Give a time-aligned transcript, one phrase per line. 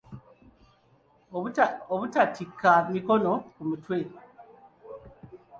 [1.93, 3.97] Obutatikka mikono ku mutwe.